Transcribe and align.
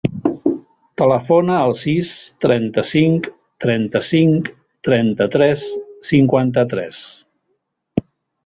Telefona 1.01 1.57
al 1.65 1.73
sis, 1.81 2.13
trenta-cinc, 2.47 3.29
trenta-cinc, 3.67 4.49
trenta-tres, 4.89 5.67
cinquanta-tres. 6.11 7.05